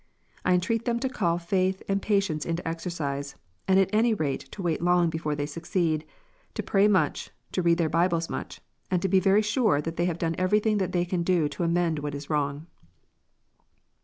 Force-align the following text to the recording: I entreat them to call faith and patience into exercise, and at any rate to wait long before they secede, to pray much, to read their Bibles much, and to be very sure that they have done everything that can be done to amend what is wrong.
I 0.43 0.55
entreat 0.55 0.85
them 0.85 0.99
to 1.01 1.09
call 1.09 1.37
faith 1.37 1.83
and 1.87 2.01
patience 2.01 2.43
into 2.43 2.67
exercise, 2.67 3.35
and 3.67 3.77
at 3.77 3.93
any 3.93 4.15
rate 4.15 4.39
to 4.53 4.63
wait 4.63 4.81
long 4.81 5.11
before 5.11 5.35
they 5.35 5.45
secede, 5.45 6.05
to 6.55 6.63
pray 6.63 6.87
much, 6.87 7.29
to 7.51 7.61
read 7.61 7.77
their 7.77 7.87
Bibles 7.87 8.27
much, 8.27 8.61
and 8.89 8.99
to 9.03 9.07
be 9.07 9.19
very 9.19 9.43
sure 9.43 9.79
that 9.79 9.97
they 9.97 10.05
have 10.05 10.17
done 10.17 10.33
everything 10.39 10.79
that 10.79 10.91
can 11.07 11.21
be 11.21 11.35
done 11.37 11.49
to 11.49 11.63
amend 11.63 11.99
what 11.99 12.15
is 12.15 12.31
wrong. 12.31 12.65